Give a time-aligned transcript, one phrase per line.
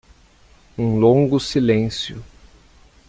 [0.75, 2.23] Um longo silêncio